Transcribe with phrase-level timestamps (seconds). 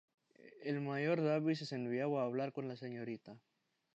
[0.63, 3.37] El Mayor Davis es enviado a hablar con la Srta.